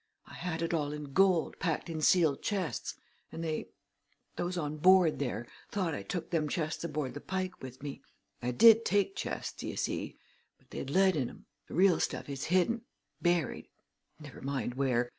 I 0.25 0.33
had 0.33 0.63
it 0.63 0.73
all 0.73 0.93
in 0.93 1.13
gold, 1.13 1.59
packed 1.59 1.87
in 1.87 2.01
sealed 2.01 2.41
chests 2.41 2.95
and 3.31 3.43
they 3.43 3.67
those 4.35 4.57
on 4.57 4.77
board 4.77 5.19
there 5.19 5.45
thought 5.69 5.93
I 5.93 6.01
took 6.01 6.31
them 6.31 6.49
chests 6.49 6.83
aboard 6.83 7.13
the 7.13 7.21
Pike 7.21 7.61
with 7.61 7.83
me. 7.83 8.01
I 8.41 8.49
did 8.49 8.83
take 8.83 9.15
chests, 9.15 9.53
d'ye 9.61 9.75
see 9.75 10.17
but 10.57 10.71
they'd 10.71 10.89
lead 10.89 11.15
in 11.15 11.29
'em. 11.29 11.45
The 11.67 11.75
real 11.75 11.99
stuff 11.99 12.29
is 12.29 12.45
hidden 12.45 12.81
buried 13.21 13.67
never 14.19 14.41
mind 14.41 14.73
where. 14.73 15.09